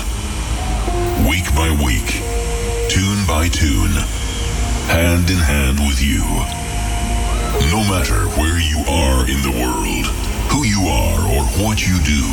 Week 1.28 1.47
by 1.55 1.70
week, 1.85 2.19
tune 2.89 3.27
by 3.27 3.48
tune, 3.48 3.93
hand 4.89 5.31
in 5.31 5.36
hand 5.36 5.78
with 5.78 6.02
you. 6.02 6.24
No 7.70 7.81
matter 7.86 8.27
where 8.40 8.59
you 8.59 8.82
are 8.89 9.28
in 9.28 9.43
the 9.43 9.55
world, 9.55 10.07
who 10.51 10.65
you 10.65 10.89
are, 10.89 11.20
or 11.31 11.44
what 11.62 11.86
you 11.86 11.98
do, 12.02 12.27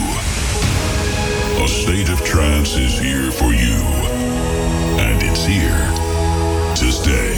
a 1.64 1.68
state 1.68 2.10
of 2.10 2.24
trance 2.24 2.78
is 2.78 2.98
here 2.98 3.32
for 3.32 3.54
you. 3.54 3.78
And 4.98 5.22
it's 5.22 5.46
here 5.46 5.86
to 6.76 6.92
stay. 6.92 7.37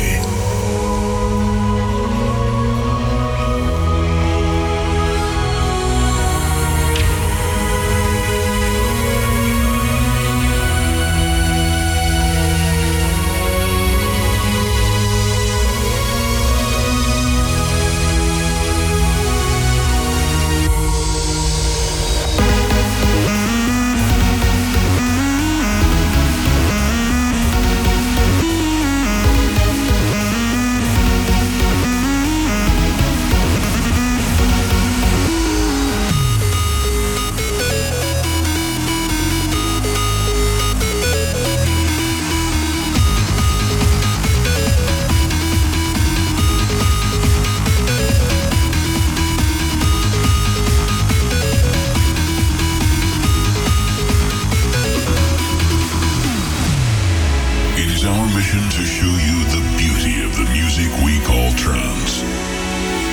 Is 57.99 58.05
our 58.05 58.25
mission 58.27 58.63
to 58.69 58.85
show 58.85 59.13
you 59.27 59.37
the 59.51 59.63
beauty 59.77 60.23
of 60.23 60.31
the 60.37 60.47
music 60.53 60.87
we 61.03 61.19
call 61.27 61.51
trance. 61.55 62.23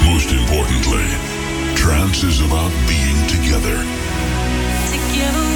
Most 0.07 0.31
importantly, 0.31 1.07
trance 1.75 2.23
is 2.23 2.41
about 2.41 2.71
being 2.87 3.21
together. 3.27 3.79
Together 4.95 5.56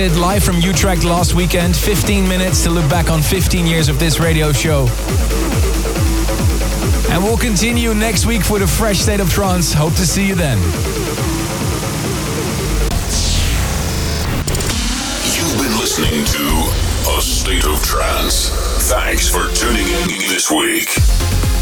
it, 0.00 0.16
live 0.16 0.42
from 0.42 0.58
Utrecht 0.60 1.04
last 1.04 1.34
weekend. 1.34 1.76
15 1.76 2.28
minutes 2.28 2.62
to 2.64 2.70
look 2.70 2.88
back 2.88 3.10
on 3.10 3.22
15 3.22 3.66
years 3.66 3.88
of 3.88 3.98
this 3.98 4.18
radio 4.18 4.52
show. 4.52 4.88
And 7.10 7.22
we'll 7.22 7.36
continue 7.36 7.94
next 7.94 8.26
week 8.26 8.42
for 8.42 8.58
the 8.58 8.66
fresh 8.66 8.98
state 8.98 9.20
of 9.20 9.30
trance. 9.30 9.72
Hope 9.72 9.94
to 9.94 10.06
see 10.06 10.26
you 10.26 10.34
then. 10.34 10.58
You've 15.36 15.58
been 15.58 15.78
listening 15.78 16.24
to 16.24 17.16
A 17.16 17.20
State 17.20 17.66
of 17.66 17.82
Trance. 17.82 18.50
Thanks 18.90 19.28
for 19.28 19.48
tuning 19.54 19.86
in 19.86 20.20
this 20.28 20.50
week. 20.50 21.39